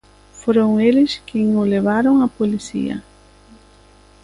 Foron 0.41 0.71
eles 0.87 1.11
quen 1.27 1.47
o 1.61 1.63
levaron 1.73 2.15
á 2.25 2.27
Policía. 2.39 2.95